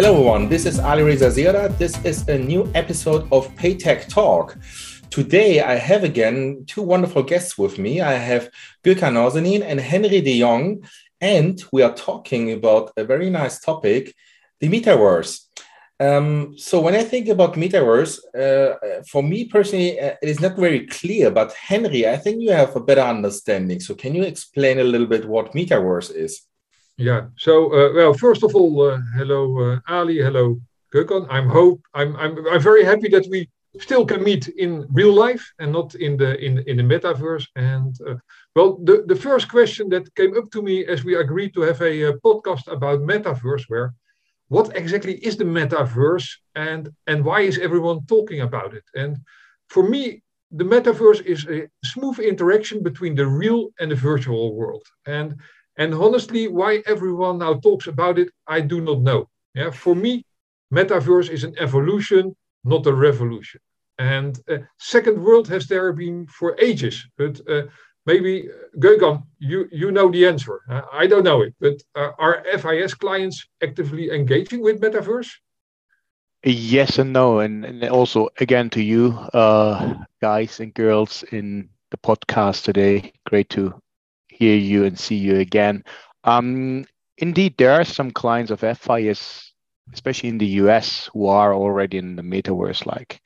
[0.00, 0.48] Hello, everyone.
[0.48, 1.76] This is Ali Reza Zira.
[1.76, 4.56] This is a new episode of Paytech Talk.
[5.10, 8.00] Today, I have again two wonderful guests with me.
[8.00, 8.48] I have
[8.82, 10.88] Gürkan Nazanin and Henry de Jong,
[11.20, 14.14] and we are talking about a very nice topic
[14.60, 15.44] the metaverse.
[16.00, 20.56] Um, so, when I think about metaverse, uh, for me personally, uh, it is not
[20.56, 21.30] very clear.
[21.30, 23.80] But, Henry, I think you have a better understanding.
[23.80, 26.40] So, can you explain a little bit what metaverse is?
[27.00, 27.28] Yeah.
[27.38, 30.18] So, uh, well, first of all, uh, hello, uh, Ali.
[30.18, 30.60] Hello,
[30.94, 31.26] Gürkan.
[31.30, 35.44] I'm hope I'm, I'm I'm very happy that we still can meet in real life
[35.58, 37.46] and not in the in in the metaverse.
[37.56, 38.16] And uh,
[38.54, 41.80] well, the the first question that came up to me as we agreed to have
[41.80, 43.94] a, a uh, podcast about metaverse, where
[44.48, 48.84] what exactly is the metaverse and and why is everyone talking about it?
[48.94, 49.16] And
[49.68, 54.84] for me, the metaverse is a smooth interaction between the real and the virtual world.
[55.06, 55.40] And
[55.80, 59.28] and honestly, why everyone now talks about it, I do not know.
[59.54, 60.24] Yeah, for me,
[60.72, 63.60] metaverse is an evolution, not a revolution.
[63.98, 67.62] And uh, second world has there been for ages, but uh,
[68.06, 68.52] maybe uh,
[68.84, 70.56] Gürkan, you you know the answer.
[70.70, 75.30] Uh, I don't know it, but uh, are FIS clients actively engaging with metaverse?
[76.44, 81.98] Yes and no, and, and also again to you, uh, guys and girls in the
[81.98, 83.12] podcast today.
[83.26, 83.74] Great to
[84.40, 85.84] hear you and see you again.
[86.24, 86.86] Um,
[87.18, 89.52] indeed, there are some clients of FIS,
[89.92, 93.20] especially in the US, who are already in the metaverse, like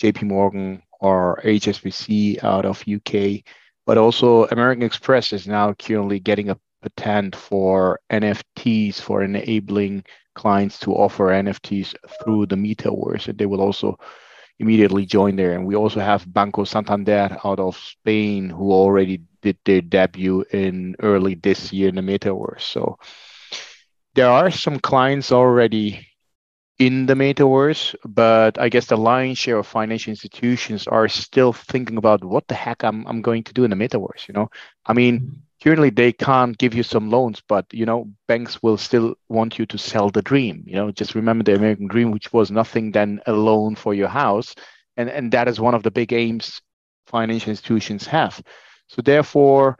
[0.00, 3.42] JP Morgan or HSBC out of UK.
[3.86, 6.58] But also, American Express is now currently getting a
[6.96, 13.28] patent for NFTs for enabling clients to offer NFTs through the metaverse.
[13.28, 13.98] And they will also
[14.58, 15.54] immediately join there.
[15.54, 20.96] And we also have Banco Santander out of Spain who already did their debut in
[21.00, 22.62] early this year in the metaverse.
[22.62, 22.98] So
[24.14, 26.08] there are some clients already
[26.78, 31.96] in the metaverse, but I guess the lion's share of financial institutions are still thinking
[31.96, 34.28] about what the heck I'm, I'm going to do in the metaverse.
[34.28, 34.50] You know,
[34.86, 35.40] I mean, mm-hmm.
[35.62, 39.66] Currently they can't give you some loans, but you know, banks will still want you
[39.66, 40.62] to sell the dream.
[40.66, 44.08] You know, just remember the American dream, which was nothing than a loan for your
[44.08, 44.54] house,
[44.96, 46.60] and and that is one of the big aims
[47.06, 48.40] financial institutions have.
[48.88, 49.76] So therefore,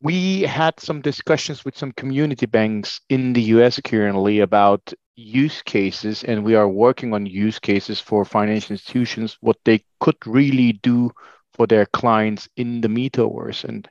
[0.00, 6.24] we had some discussions with some community banks in the US currently about use cases,
[6.24, 11.10] and we are working on use cases for financial institutions, what they could really do
[11.54, 13.64] for their clients in the metaverse.
[13.64, 13.88] And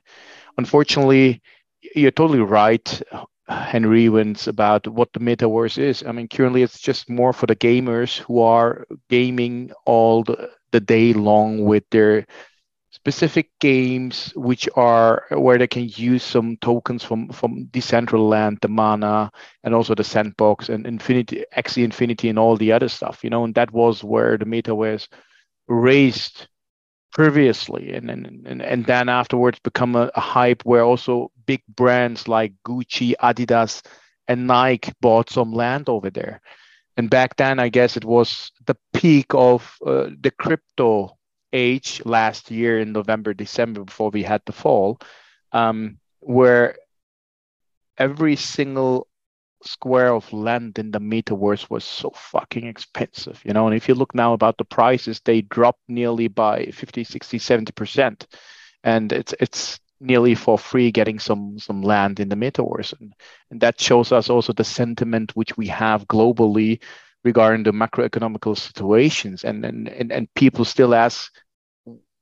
[0.58, 1.42] unfortunately,
[1.94, 3.02] you're totally right,
[3.48, 6.02] Henry, when it's about what the metaverse is.
[6.06, 10.80] I mean, currently it's just more for the gamers who are gaming all the, the
[10.80, 12.26] day long with their
[12.90, 19.30] specific games which are where they can use some tokens from from Decentraland, the Mana,
[19.64, 23.24] and also the Sandbox and Infinity, Axie Infinity, and all the other stuff.
[23.24, 25.08] You know, and that was where the meta was
[25.68, 26.48] raised
[27.12, 32.28] previously, and and and, and then afterwards become a, a hype where also big brands
[32.28, 33.82] like Gucci, Adidas,
[34.28, 36.40] and Nike bought some land over there.
[36.96, 41.16] And back then, I guess it was the peak of uh, the crypto
[41.52, 44.98] age last year in November, December, before we had the fall,
[45.52, 46.76] um, where
[47.98, 49.06] every single
[49.64, 53.66] square of land in the metaverse was so fucking expensive, you know.
[53.66, 58.26] And if you look now about the prices, they dropped nearly by 50, 60, 70%.
[58.84, 62.98] And it's it's nearly for free getting some some land in the metaverse.
[63.00, 63.12] And,
[63.50, 66.80] and that shows us also the sentiment which we have globally
[67.24, 71.32] regarding the macroeconomical situations and and and, and people still ask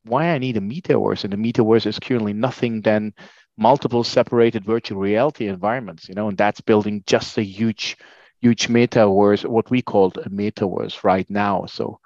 [0.04, 3.12] why I need a metaverse and the metaverse is currently nothing than
[3.60, 7.96] multiple separated virtual reality environments you know and that's building just a huge
[8.40, 12.00] huge metaverse what we call a metaverse right now so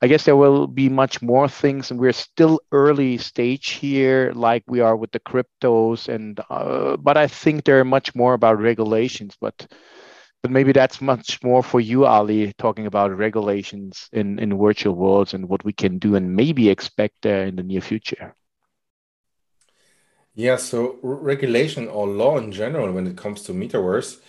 [0.00, 4.62] I guess there will be much more things, and we're still early stage here, like
[4.68, 6.08] we are with the cryptos.
[6.08, 9.36] And uh, but I think there are much more about regulations.
[9.40, 9.66] But
[10.42, 15.34] but maybe that's much more for you, Ali, talking about regulations in, in virtual worlds
[15.34, 18.34] and what we can do and maybe expect uh, in the near future.
[20.38, 24.20] Yeah, so regulation or law in general, when it comes to metaverse,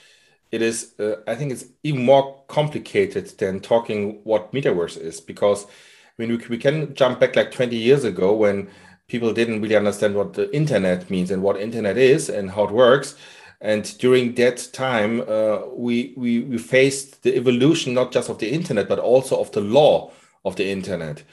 [0.51, 5.65] it is, uh, I think it's even more complicated than talking what metaverse is because
[5.65, 5.69] I
[6.17, 8.69] mean, we, we can jump back like 20 years ago when
[9.07, 12.71] people didn't really understand what the internet means and what internet is and how it
[12.71, 13.15] works
[13.61, 18.49] and during that time, uh, we, we, we faced the evolution not just of the
[18.51, 20.11] internet, but also of the law
[20.45, 21.23] of the internet.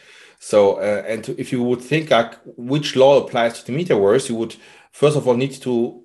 [0.46, 4.28] So, uh, and to, if you would think like which law applies to the metaverse,
[4.28, 4.54] you would
[4.92, 6.04] first of all need to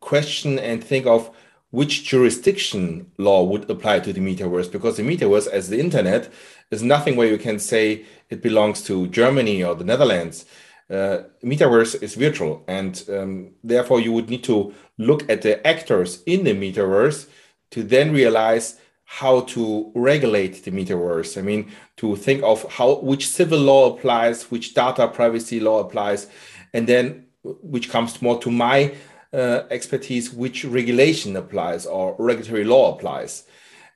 [0.00, 1.30] question and think of
[1.70, 6.30] which jurisdiction law would apply to the metaverse because the metaverse as the internet
[6.70, 10.44] is nothing where you can say it belongs to germany or the netherlands.
[10.90, 16.22] Uh, metaverse is virtual and um, therefore you would need to look at the actors
[16.26, 17.28] in the metaverse
[17.70, 18.78] to then realize
[19.12, 24.50] how to regulate the metaverse i mean to think of how which civil law applies
[24.50, 26.28] which data privacy law applies
[26.72, 28.92] and then which comes more to my
[29.32, 33.44] uh, expertise which regulation applies or regulatory law applies.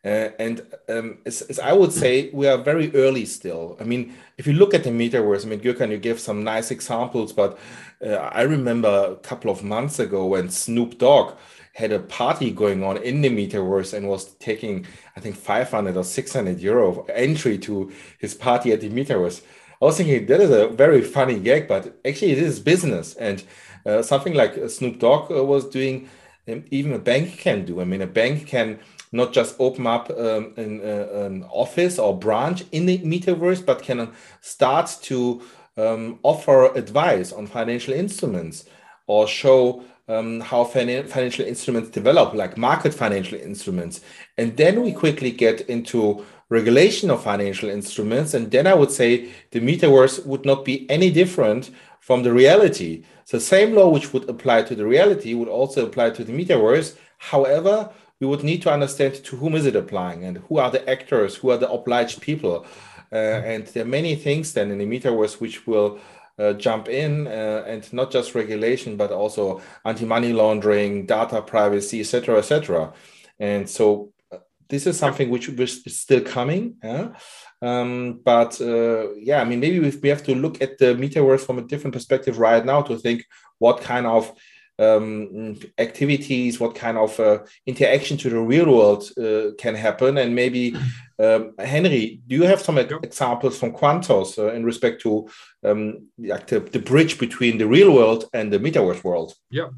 [0.05, 3.76] Uh, and um, as, as, I would say, we are very early still.
[3.81, 6.70] I mean, if you look at the metaverse, I mean, Gürkan, you give some nice
[6.70, 7.58] examples, but
[8.05, 11.38] uh, I remember a couple of months ago when Snoop Dogg
[11.75, 14.87] had a party going on in the metaverse and was taking,
[15.17, 19.43] I think, 500 or 600 euro entry to his party at the metaverse.
[19.82, 23.15] I was thinking that is a very funny gag, but actually it is business.
[23.15, 23.43] And
[23.85, 26.09] uh, something like Snoop Dogg uh, was doing,
[26.47, 27.81] even a bank can do.
[27.81, 28.79] I mean, a bank can
[29.11, 33.82] not just open up um, an, uh, an, office or branch in the metaverse, but
[33.82, 34.11] can
[34.41, 35.43] start to
[35.76, 38.65] um, offer advice on financial instruments
[39.06, 44.00] or show um, how financial instruments develop, like market financial instruments.
[44.36, 48.34] And then we quickly get into regulation of financial instruments.
[48.34, 51.70] And then I would say the metaverse would not be any different
[52.00, 53.04] from the reality.
[53.24, 56.32] So the same law which would apply to the reality would also apply to the
[56.32, 56.96] metaverse.
[57.18, 57.90] However,
[58.20, 61.36] we would need to understand to whom is it applying and who are the actors,
[61.36, 62.66] who are the obliged people.
[63.10, 65.98] Uh, and there are many things then in the metaverse which will
[66.38, 72.38] uh, jump in uh, and not just regulation, but also anti-money laundering, data privacy, etc.,
[72.38, 72.92] etc.
[73.38, 74.38] And so uh,
[74.69, 76.76] this is something which is still coming.
[76.82, 77.14] Yeah?
[77.62, 81.58] Um, but uh, yeah, I mean, maybe we have to look at the metaverse from
[81.58, 83.25] a different perspective right now to think
[83.58, 84.32] what kind of
[84.79, 90.19] um, activities, what kind of uh, interaction to the real world uh, can happen.
[90.19, 90.75] And maybe,
[91.19, 95.29] um, Henry, do you have some examples from Quantoz uh, in respect to
[95.65, 99.35] um, like the, the, bridge between the real world and the metaverse world?
[99.50, 99.69] Yeah,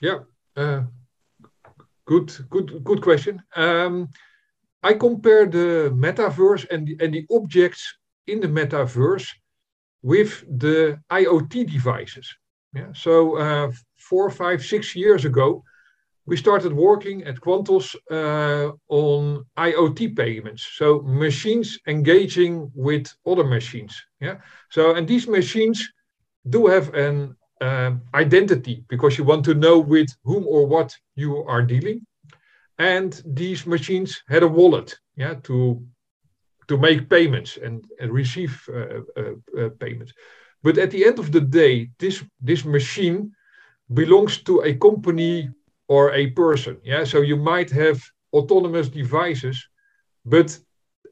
[0.00, 0.18] yeah.
[0.56, 0.82] Uh,
[2.06, 3.42] good, good, good question.
[3.54, 4.08] Um,
[4.82, 9.28] I compare the metaverse and the, and the objects in the metaverse
[10.02, 12.32] with the IoT devices.
[12.74, 12.92] Yeah.
[12.94, 13.72] So uh,
[14.08, 15.62] four, five, six years ago,
[16.26, 20.66] we started working at Quantoz uh, on IoT payments.
[20.74, 23.94] So machines engaging with other machines.
[24.20, 24.36] Yeah.
[24.70, 25.78] So and these machines
[26.48, 31.44] do have an um, identity because you want to know with whom or what you
[31.44, 32.06] are dealing
[32.78, 35.82] and these machines had a wallet yeah to
[36.68, 40.12] to make payments and, and receive uh, uh, uh, payments
[40.62, 43.32] but at the end of the day this this machine
[43.92, 45.48] belongs to a company
[45.88, 48.02] or a person yeah so you might have
[48.32, 49.68] autonomous devices
[50.24, 50.58] but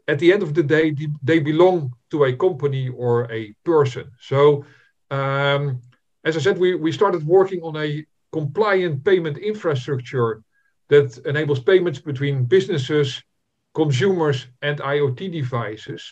[0.09, 4.65] at the end of the day they belong to a company or a person so
[5.11, 5.81] um,
[6.25, 10.43] as i said we, we started working on a compliant payment infrastructure
[10.89, 13.23] that enables payments between businesses,
[13.75, 16.03] consumers, and IoT devices.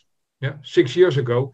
[0.41, 1.53] Yeah, six years ago,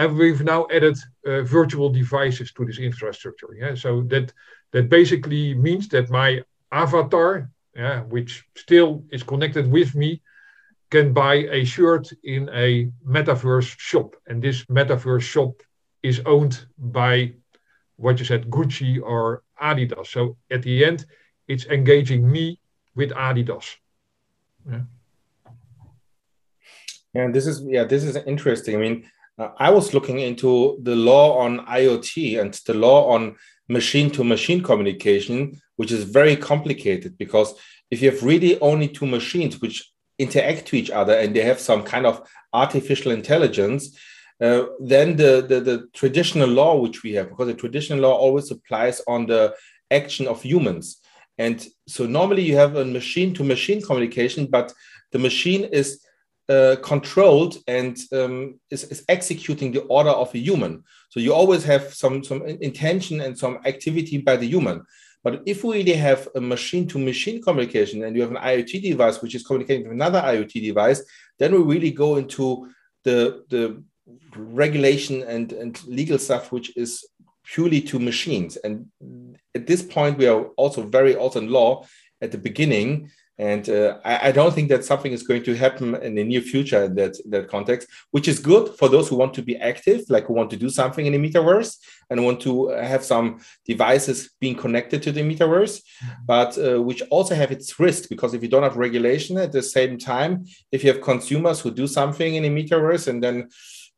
[0.00, 3.50] and we've now added uh, virtual devices to this infrastructure.
[3.62, 4.32] Yeah, so that
[4.72, 6.42] that basically means that my
[6.72, 10.22] avatar, yeah, which still is connected with me,
[10.90, 15.62] can buy a shirt in a metaverse shop, and this metaverse shop
[16.02, 17.34] is owned by
[17.96, 20.06] what you said, Gucci or Adidas.
[20.06, 21.04] So at the end,
[21.46, 22.58] it's engaging me
[22.94, 23.66] with Adidas.
[24.66, 24.84] Yeah.
[27.14, 28.76] And this is yeah, this is interesting.
[28.76, 29.10] I mean,
[29.58, 33.36] I was looking into the law on IoT and the law on
[33.68, 37.54] machine-to-machine communication, which is very complicated because
[37.90, 41.58] if you have really only two machines which interact to each other and they have
[41.58, 43.96] some kind of artificial intelligence,
[44.40, 48.50] uh, then the, the, the traditional law which we have, because the traditional law always
[48.50, 49.54] applies on the
[49.90, 51.00] action of humans.
[51.38, 54.72] And so normally you have a machine to machine communication, but
[55.12, 56.04] the machine is
[56.50, 60.82] uh, controlled and um, is, is, executing the order of a human.
[61.10, 64.82] So you always have some, some intention and some activity by the human.
[65.22, 68.82] But if we really have a machine to machine communication and you have an IoT
[68.82, 71.02] device which is communicating with another IoT device,
[71.38, 72.68] then we really go into
[73.04, 73.82] the, the
[74.34, 77.06] regulation and, and legal stuff which is
[77.44, 78.56] purely to machines.
[78.56, 78.86] And
[79.54, 81.86] at this point, we are also very in law
[82.20, 85.94] at the beginning And uh, I, I, don't think that something is going to happen
[85.94, 89.32] in the near future in that, that context, which is good for those who want
[89.32, 91.78] to be active, like who want to do something in the metaverse
[92.10, 96.24] and want to have some devices being connected to the metaverse, mm-hmm.
[96.26, 99.62] but uh, which also have its risk because if you don't have regulation at the
[99.62, 103.48] same time, if you have consumers who do something in the metaverse and then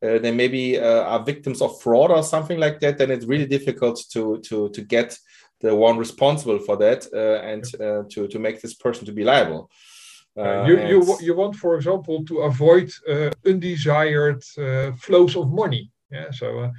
[0.02, 3.46] uh, they maybe uh, are victims of fraud or something like that, then it's really
[3.46, 5.18] difficult to to to get
[5.62, 9.24] the one responsible for that uh, and uh, to to make this person to be
[9.24, 9.70] liable.
[10.34, 12.90] Uh, you, you, you want, for example, to avoid
[13.46, 14.42] undesired
[14.98, 15.90] flows of money.
[16.10, 16.70] Yeah, so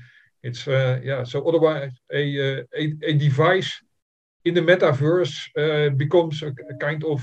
[0.42, 1.24] it's yeah.
[1.24, 2.24] So otherwise, a,
[2.76, 3.72] a a device
[4.46, 7.20] in the metaverse becomes a, a, kind of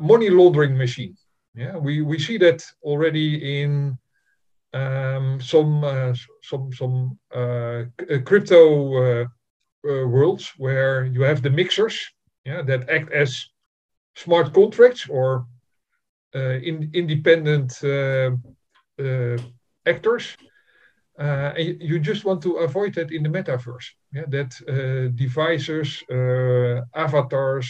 [0.00, 1.16] money laundering machine.
[1.54, 3.98] Yeah, we, we see that already in
[4.74, 7.84] um, some uh, some some uh,
[8.24, 9.28] crypto
[9.84, 11.98] uh, worlds where you have the mixers
[12.44, 13.46] yeah, that act as
[14.14, 15.46] smart contracts or
[16.34, 18.30] uh, in, independent uh,
[18.98, 19.36] uh
[19.86, 20.36] actors.
[21.18, 23.86] Uh, and you just want to avoid that in the metaverse.
[24.12, 26.02] Yeah, that uh, devices,
[26.94, 27.68] avatars,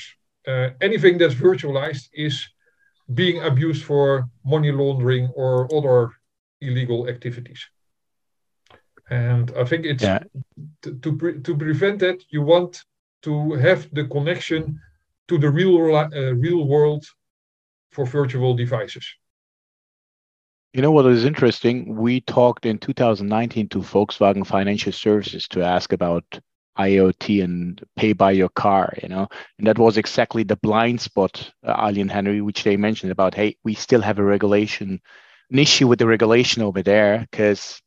[0.81, 2.49] anything that's virtualized is
[3.13, 6.13] being abused for money laundering or other
[6.61, 7.61] illegal activities.
[9.11, 10.21] And I think it's yeah.
[10.83, 12.83] to, to, pre to prevent that, you want
[13.23, 14.81] to have the connection
[15.29, 17.05] to the real, uh, real world
[17.91, 19.07] for virtual devices.
[20.73, 21.97] You know what is interesting?
[21.97, 26.25] We talked in 2019 to Volkswagen Financial Services to ask about
[26.79, 29.29] IoT and pay by your car, you know,
[29.59, 33.35] and that was exactly the blind spot, uh, Ali and Henry, which they mentioned about,
[33.35, 34.99] hey, we still have a regulation,
[35.51, 37.82] an issue with the regulation over there because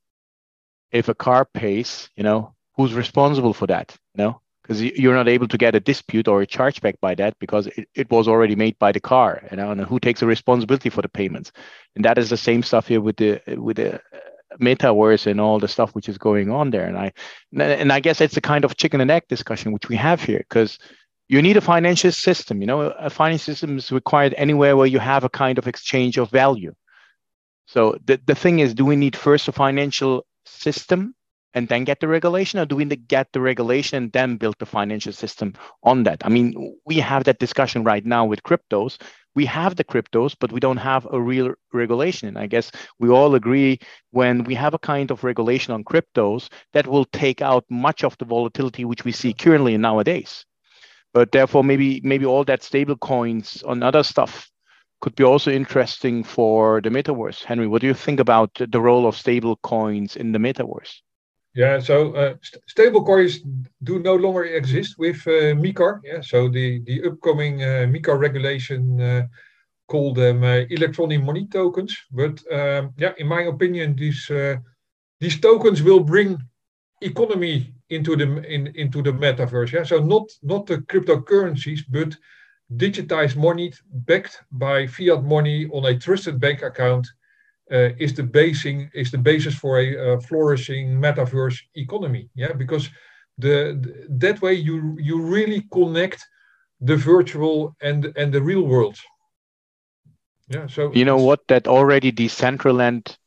[0.92, 3.96] if a car pays, you know, who's responsible for that?
[4.16, 7.38] You know, because you're not able to get a dispute or a chargeback by that
[7.40, 10.26] because it, it was already made by the car, you know, and who takes the
[10.26, 11.52] responsibility for the payments?
[11.96, 14.00] And that is the same stuff here with the with the uh,
[14.60, 16.86] metaverse and all the stuff which is going on there.
[16.86, 17.14] And I
[17.58, 20.40] and I guess it's a kind of chicken and egg discussion which we have here
[20.40, 20.80] because
[21.28, 22.62] you need a financial system.
[22.62, 26.18] You know, a financial system is required anywhere where you have a kind of exchange
[26.18, 26.74] of value.
[27.68, 31.16] So the, the thing is, do we need first a financial system
[31.54, 34.66] and then get the regulation or do we get the regulation and then build the
[34.66, 36.22] financial system on that?
[36.24, 39.02] I mean we have that discussion right now with cryptos.
[39.36, 42.28] We have the cryptos but we don't have a real regulation.
[42.28, 43.80] And i guess we all agree
[44.12, 48.18] when we have a kind of regulation on cryptos that will take out much of
[48.18, 50.46] the volatility which we see currently nowadays.
[51.14, 54.50] But therefore maybe maybe all that stable coins on other stuff
[55.06, 57.44] could be also interesting for the metaverse.
[57.44, 60.94] Henry, what do you think about the role of stable coins in the metaverse?
[61.54, 63.34] Yeah, so uh, st stable coins
[63.84, 66.00] do no longer exist with uh, MiCAR.
[66.04, 69.24] Yeah, so the the upcoming uh, MiCAR regulation uh,
[69.92, 71.94] call them uh, electronic money tokens.
[72.12, 74.56] But um, yeah, in my opinion, these uh,
[75.20, 76.30] these tokens will bring
[77.02, 77.58] economy
[77.90, 79.72] into the in, into the metaverse.
[79.72, 82.18] Yeah, so not not the cryptocurrencies, but
[82.74, 87.08] digitized money backed by fiat money on a trusted bank account
[87.72, 92.30] uh, is the basing is the basis for a uh, flourishing metaverse economy.
[92.36, 92.90] Yeah, because
[93.38, 96.26] the, the, that way you you really connect
[96.82, 98.98] the virtual and and the real world.
[100.48, 100.68] Yeah.
[100.68, 101.48] So you know what?
[101.48, 103.18] That already Decentraland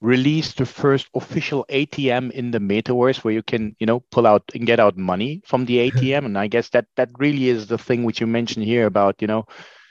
[0.00, 4.42] released the first official ATM in the metaverse where you can, you know, pull out
[4.54, 6.24] and get out money from the ATM.
[6.24, 9.26] and I guess that that really is the thing which you mentioned here about, you
[9.26, 9.46] know,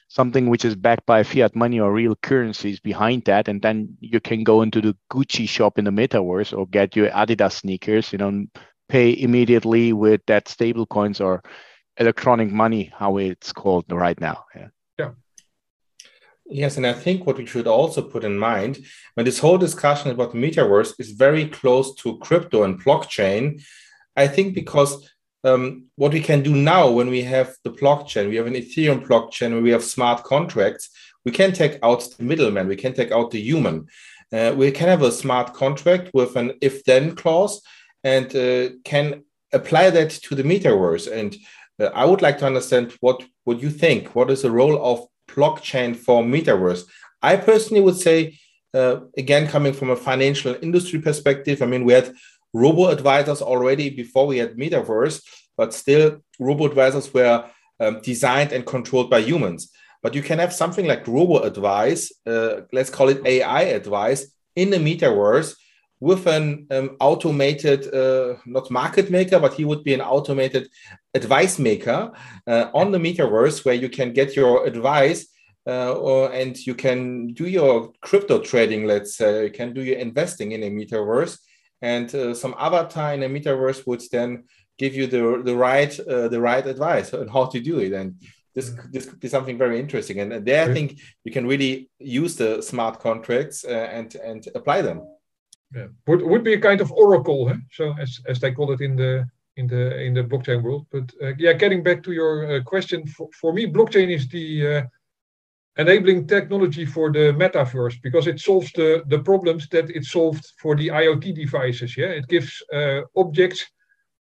[0.10, 3.48] something which is backed by fiat money or real currencies behind that.
[3.48, 7.10] And then you can go into the Gucci shop in the metaverse or get your
[7.10, 8.46] Adidas sneakers, you know,
[8.90, 11.44] pay immediately with that stable coins or
[11.98, 14.46] electronic money, how it's called right now.
[14.56, 14.68] Yeah.
[16.50, 18.80] Yes, and I think what we should also put in mind
[19.16, 23.62] when this whole discussion about the metaverse is very close to crypto and blockchain,
[24.16, 25.10] I think because
[25.44, 29.06] um, what we can do now when we have the blockchain, we have an Ethereum
[29.06, 30.90] blockchain, where we have smart contracts,
[31.26, 33.88] we can take out the middleman, we can take out the human.
[34.32, 37.62] Uh, we can have a smart contract with an if then clause
[38.04, 39.24] and uh, can
[39.54, 41.12] apply that to the metaverse.
[41.12, 41.36] And
[41.80, 44.16] uh, I would like to understand what, what you think.
[44.16, 46.84] What is the role of blockchain for metaverse?
[47.22, 48.40] I personally would say,
[48.74, 52.14] uh, again, coming from a financial industry perspective, I mean, we had
[52.54, 55.22] robo advisors already before we had metaverse,
[55.58, 57.46] but still, robo advisors were
[57.80, 59.72] um, designed and controlled by humans.
[60.04, 64.70] But you can have something like robo advice, uh, let's call it AI advice, in
[64.70, 65.56] the metaverse,
[66.00, 70.70] with an um, automated, uh, not market maker, but he would be an automated
[71.14, 72.12] advice maker
[72.46, 75.28] uh, on the metaverse where you can get your advice
[75.66, 79.98] uh, or, and you can do your crypto trading, let's say, you can do your
[79.98, 81.40] investing in a metaverse.
[81.82, 84.46] And uh, some avatar in a metaverse would then
[84.78, 87.94] give you the, the right uh, the right advice on how to do it.
[87.94, 88.16] And
[88.56, 90.20] this this could be something very interesting.
[90.20, 94.82] And there, I think you can really use the smart contracts uh, and and apply
[94.82, 95.02] them
[95.74, 95.88] yeah.
[96.08, 97.58] would would be a kind of oracle, huh?
[97.72, 99.26] so as as they call it in the
[99.58, 100.86] in the in the blockchain world.
[100.92, 104.68] But uh, yeah, getting back to your uh, question, for, for me, blockchain is the
[104.68, 104.82] uh,
[105.78, 110.76] enabling technology for the metaverse because it solves the the problems that it solved for
[110.76, 111.98] the IoT devices.
[111.98, 113.66] Yeah, it gives uh, objects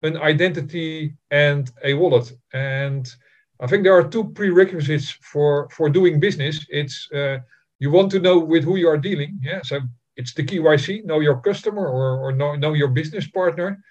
[0.01, 3.07] an identity and a wallet, and
[3.59, 6.65] I think there are two prerequisites for for doing business.
[6.69, 7.39] It's uh,
[7.79, 9.39] you want to know with who you are dealing.
[9.43, 9.79] Yeah, so
[10.17, 13.83] it's the KYC, know your customer or, or know, know your business partner.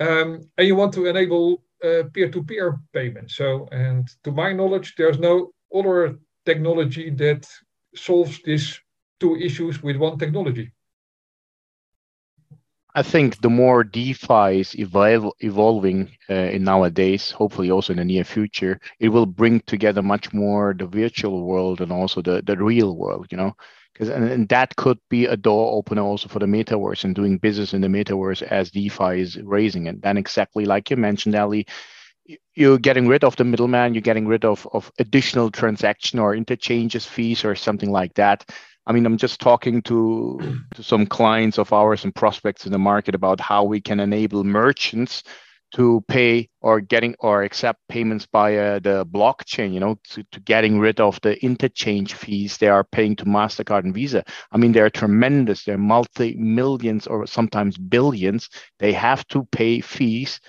[0.00, 3.36] Um, and you want to enable uh, peer-to-peer payments.
[3.36, 7.48] So, and to my knowledge, there's no other technology that
[7.94, 8.80] solves these
[9.20, 10.72] two issues with one technology.
[12.94, 18.04] I think the more DeFi is evolve, evolving uh, in nowadays, hopefully also in the
[18.06, 22.56] near future, it will bring together much more the virtual world and also the, the
[22.56, 23.54] real world, you know,
[23.96, 27.38] because and, and, that could be a door opener also for the metaverse and doing
[27.38, 29.86] business in the metaverse as DeFi is raising.
[29.86, 30.02] it.
[30.02, 31.66] then exactly like you mentioned, Ali,
[32.54, 37.06] you're getting rid of the middleman, you're getting rid of, of additional transaction or interchanges
[37.06, 38.44] fees or something like that.
[38.86, 42.78] I mean, I'm just talking to, to some clients of ours and prospects in the
[42.78, 45.22] market about how we can enable merchants
[45.72, 50.78] to pay or getting or accept payments via the blockchain you know to, to getting
[50.78, 54.24] rid of the interchange fees they are paying to mastercard and visa.
[54.52, 55.64] I mean they're tremendous.
[55.64, 58.48] They're multi millions or sometimes billions.
[58.78, 60.40] They have to pay fees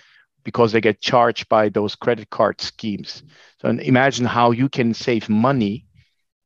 [0.44, 3.24] because they get charged by those credit card schemes.
[3.62, 5.86] So imagine how you can save money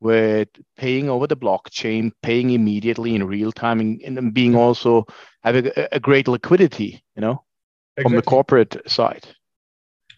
[0.00, 5.06] with paying over the blockchain paying immediately in real time and, and being also
[5.44, 7.44] having a, a great liquidity you know
[7.96, 8.02] exactly.
[8.02, 9.26] from the corporate side.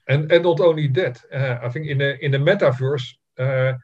[0.09, 3.07] And and not only that, uh, I think in the in the metaverse,
[3.39, 3.79] uh,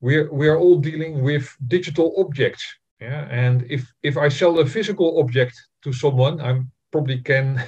[0.00, 2.64] we're we are all dealing with digital objects.
[3.00, 6.62] Yeah, and if if I sell a physical object to someone, I
[6.92, 7.60] probably can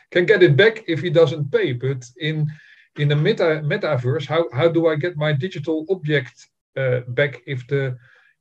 [0.10, 1.72] can get it back if he doesn't pay.
[1.72, 2.50] But in
[2.96, 7.66] in the meta metaverse, how how do I get my digital object uh, back if
[7.66, 7.96] the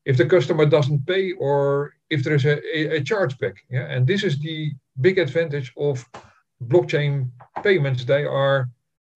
[0.05, 3.55] if the customer doesn't pay or if there is a, a, a chargeback?
[3.69, 6.05] Yeah, and this is the big advantage of
[6.67, 7.29] blockchain
[7.63, 8.69] payments, they are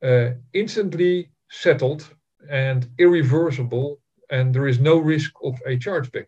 [0.04, 2.10] uh, instantly settled
[2.50, 6.28] and irreversible, and there is no risk of a chargeback.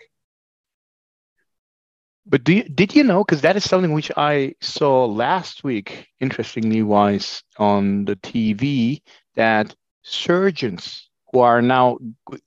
[2.25, 3.23] But do you, did you know?
[3.23, 9.01] Because that is something which I saw last week, interestingly wise, on the TV,
[9.35, 11.97] that surgeons who are now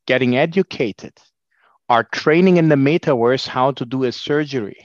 [0.06, 1.12] getting educated
[1.88, 4.85] are training in the metaverse how to do a surgery.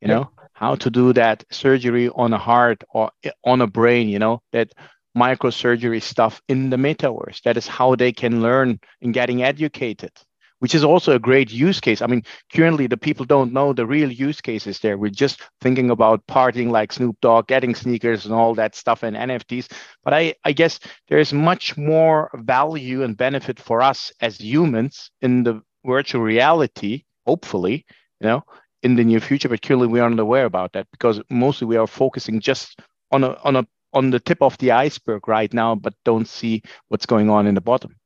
[0.00, 3.10] You know, how to do that surgery on a heart or
[3.44, 4.72] on a brain, you know, that
[5.16, 7.42] microsurgery stuff in the metaverse.
[7.42, 10.12] That is how they can learn and getting educated,
[10.60, 12.02] which is also a great use case.
[12.02, 12.22] I mean,
[12.54, 14.96] currently the people don't know the real use cases there.
[14.96, 19.16] We're just thinking about partying like Snoop Dogg, getting sneakers and all that stuff and
[19.16, 19.70] NFTs.
[20.02, 25.42] But I, I guess there's much more value and benefit for us as humans in
[25.42, 27.84] the virtual reality, hopefully,
[28.20, 28.44] you know,
[28.84, 31.86] in the near future, but clearly we aren't aware about that because mostly we are
[31.86, 35.94] focusing just on a on a on the tip of the iceberg right now, but
[36.04, 37.96] don't see what's going on in the bottom.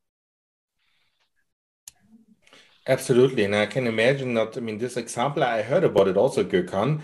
[2.86, 4.56] Absolutely, and I can imagine that.
[4.56, 7.00] I mean, this example I heard about it also, Gökhan,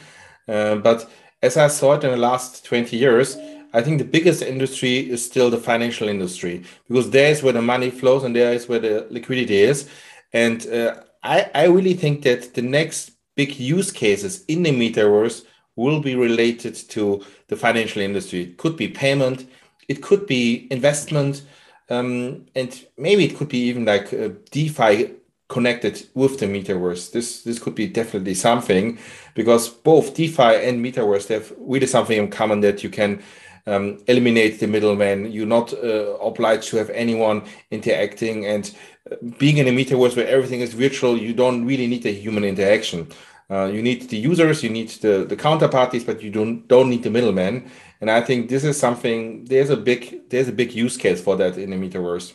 [0.48, 1.10] uh, but
[1.42, 3.37] as I saw it in the last twenty years,
[3.72, 7.60] I think the biggest industry is still the financial industry because there is where the
[7.60, 9.88] money flows and there is where the liquidity is,
[10.32, 15.44] and uh, I I really think that the next big use cases in the metaverse
[15.77, 18.42] will be related to the financial industry.
[18.42, 19.49] It could be payment,
[19.88, 21.42] it could be investment,
[21.90, 25.11] um, and maybe it could be even like uh, DeFi
[25.49, 27.12] connected with the metaverse.
[27.12, 28.99] This this could be definitely something
[29.35, 33.23] because both DeFi and metaverse have really something in common that you can
[33.66, 35.31] um, eliminate the middleman.
[35.33, 38.74] You're not uh, obliged to have anyone interacting, and
[39.11, 42.44] uh, being in a metaverse where everything is virtual, you don't really need a human
[42.44, 43.09] interaction.
[43.50, 47.03] Uh, you need the users, you need the, the counterparties, but you don't don't need
[47.03, 47.70] the middleman.
[48.00, 49.44] And I think this is something.
[49.44, 52.33] There's a big there's a big use case for that in the metaverse.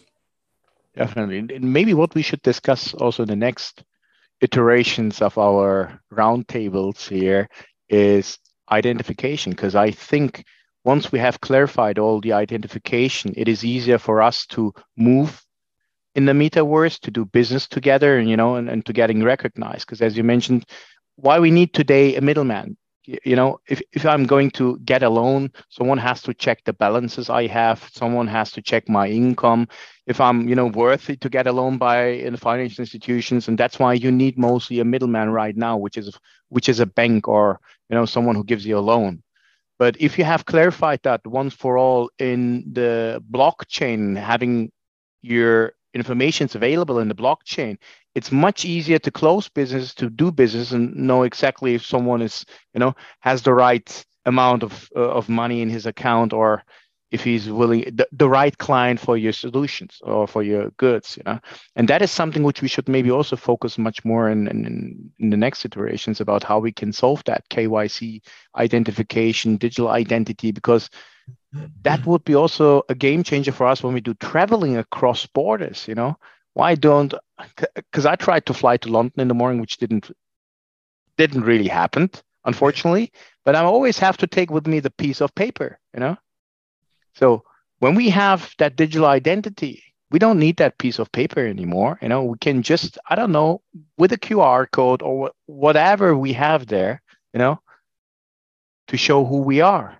[0.95, 3.83] Definitely, and maybe what we should discuss also in the next
[4.41, 7.49] iterations of our roundtables here
[7.89, 8.37] is
[8.71, 10.45] identification because I think
[10.89, 15.45] once we have clarified all the identification, it is easier for us to move
[16.15, 19.83] in the metaverse to do business together and you know and, and to getting recognized.
[19.85, 20.65] Because as you mentioned
[21.25, 22.75] why we need today a middleman?
[23.05, 25.41] You know if, if i'm going to get a loan
[25.77, 29.61] someone has to check the balances i have someone has to check my income.
[30.13, 31.97] If i'm you know worthy to get a loan by
[32.27, 36.07] in financial institutions and that's why you need mostly a middleman right now which is
[36.55, 39.21] which is a bank or you know someone who gives you a loan
[39.79, 44.71] but if you have clarified that once for all in the blockchain having
[45.21, 47.77] your information available in the blockchain
[48.13, 52.45] it's much easier to close business to do business and know exactly if someone is
[52.73, 56.63] you know has the right amount of uh, of money in his account or
[57.11, 61.23] if he's willing the, the right client for your solutions or for your goods you
[61.25, 61.39] know
[61.75, 65.29] and that is something which we should maybe also focus much more in, in, in
[65.29, 68.21] the next iterations about how we can solve that kyc
[68.55, 70.89] identification digital identity because
[71.81, 75.87] that would be also a game changer for us when we do traveling across borders
[75.87, 76.15] you know
[76.53, 77.13] why don't
[77.75, 80.11] because I tried to fly to London in the morning, which didn't
[81.17, 82.09] didn't really happen,
[82.45, 83.11] unfortunately.
[83.45, 86.17] But I always have to take with me the piece of paper, you know.
[87.15, 87.43] So
[87.79, 91.99] when we have that digital identity, we don't need that piece of paper anymore.
[92.01, 93.61] You know, we can just I don't know
[93.97, 97.01] with a QR code or whatever we have there,
[97.33, 97.59] you know,
[98.87, 99.99] to show who we are.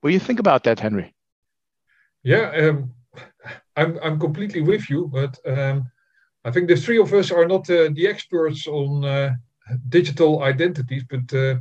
[0.00, 1.14] What do you think about that, Henry?
[2.22, 2.92] Yeah, um,
[3.76, 5.90] I'm I'm completely with you, but um,
[6.44, 9.34] I think the three of us are not uh, the experts on uh,
[9.88, 11.56] digital identities, but uh,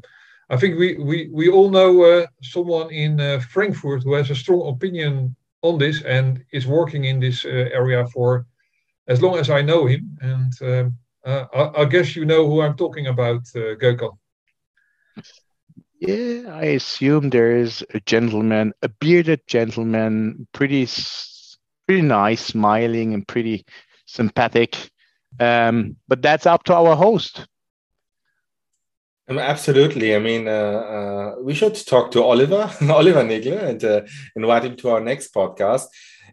[0.50, 4.36] I think we, we, we all know uh, someone in uh, Frankfurt who has a
[4.36, 8.46] strong opinion on this and is working in this uh, area for
[9.08, 10.18] as long as I know him.
[10.22, 14.18] And um, I, I, guess you know who I'm talking about, uh, Gökhan.
[16.00, 20.88] Yeah, I assume there is a gentleman, a bearded gentleman, pretty
[21.88, 23.66] pretty nice, smiling, and pretty
[24.06, 24.78] sympathetic.
[25.40, 27.46] Um, but that's up to our host.
[29.30, 30.16] Um, absolutely.
[30.16, 34.02] I mean, uh, uh, we should talk to Oliver, Oliver Naegele, and uh,
[34.36, 35.86] invite him to our next podcast.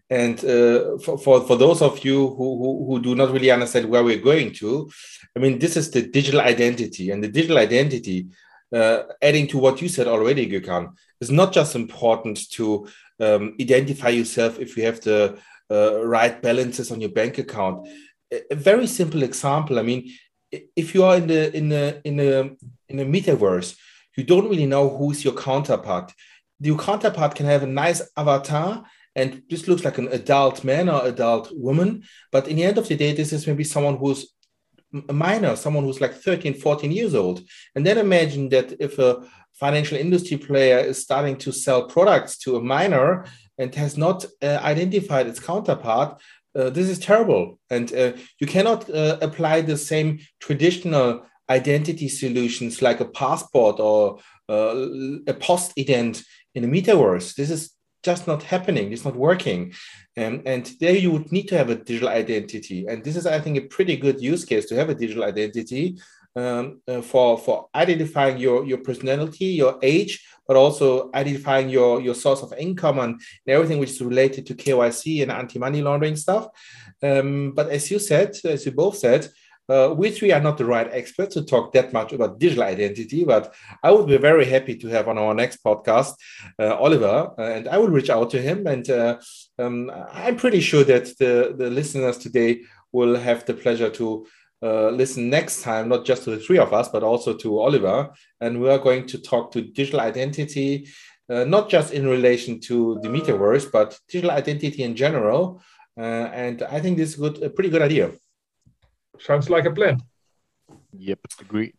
[0.09, 3.91] And uh, for, for, for those of you who, who, who do not really understand
[3.91, 4.91] where we're going to,
[5.37, 7.11] I mean, this is the digital identity.
[7.11, 8.29] And the digital identity,
[8.75, 12.89] uh, adding to what you said already, Gökhan, is not just important to
[13.21, 15.39] um, identify yourself if you have the
[15.71, 17.87] uh, right balances on your bank account.
[18.33, 19.79] A, a very simple example.
[19.79, 20.09] I mean,
[20.51, 22.57] if you are in the in the in the
[22.89, 23.77] in the metaverse,
[24.17, 26.13] you don't really know who's your counterpart.
[26.61, 31.07] Your counterpart can have a nice avatar and this looks like an adult man or
[31.07, 34.33] adult woman but in the end of the day this is maybe someone who's
[35.09, 37.43] a minor someone who's like 13 14 years old
[37.75, 39.23] and then imagine that if a
[39.57, 43.27] financial industry player is starting to sell products to a minor
[43.59, 46.21] and has not uh, identified its counterpart,
[46.57, 47.59] uh, this is terrible.
[47.71, 54.19] And uh, you cannot uh, apply the same traditional identity solutions like a passport or
[54.49, 54.75] uh,
[55.27, 57.35] a post ident in the metaverse.
[57.35, 58.93] This is just not happening.
[58.93, 59.73] It's not working.
[60.17, 62.87] Um, and there you would need to have a digital identity.
[62.87, 65.99] And this is, I think, a pretty good use case to have a digital identity
[66.37, 72.15] um, uh, for for identifying your your personality, your age, but also identifying your your
[72.15, 76.49] source of income and, everything which is related to KYC and anti-money laundering stuff.
[77.03, 79.29] Um, but as you said, as you both said,
[79.69, 83.25] uh, we three are not the right experts to talk that much about digital identity,
[83.25, 86.15] but I would be very happy to have on our next podcast
[86.59, 88.67] uh, Oliver, uh, and I will reach out to him.
[88.67, 89.19] And uh,
[89.59, 94.27] um, I'm pretty sure that the, the listeners today will have the pleasure to
[94.67, 98.11] uh, listen next time, not just to the three of us, but also to Oliver.
[98.41, 100.89] And we are going to talk to digital identity,
[101.31, 105.63] uh, not just in relation to the metaverse, but digital identity in general.
[105.99, 108.13] Uh, and I think this is good, a pretty good idea.
[109.21, 110.03] Sounds like a plan.
[110.93, 111.75] Yep, agree.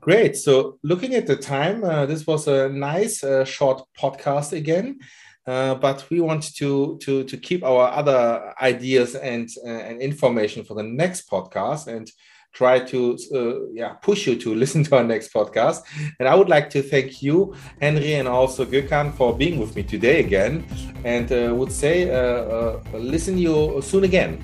[0.00, 0.36] Great.
[0.36, 4.98] So, looking at the time, uh, this was a nice uh, short podcast again.
[5.46, 10.64] Uh, but we want to to to keep our other ideas and uh, and information
[10.64, 12.10] for the next podcast and
[12.52, 15.82] try to uh, yeah push you to listen to our next podcast.
[16.18, 19.82] And i would like to thank you henry and also gökhan for being with me
[19.82, 20.64] today again.
[21.04, 24.42] And uh, would say uh, listen you soon again.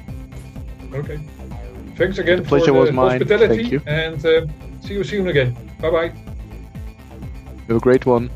[0.95, 1.19] Okay.
[1.97, 3.21] Thanks again the pleasure for the was mine.
[3.21, 4.21] hospitality and
[4.85, 5.57] see you soon again.
[5.81, 6.33] Bye bye
[7.69, 8.31] have a great one